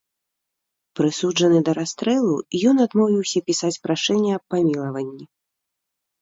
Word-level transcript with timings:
Прысуджаны 0.99 1.59
да 1.67 1.71
расстрэлу, 1.79 2.35
ён 2.71 2.75
адмовіўся 2.87 3.39
пісаць 3.51 3.73
прашэнне 3.85 4.31
аб 4.39 4.43
памілаванні. 4.55 5.25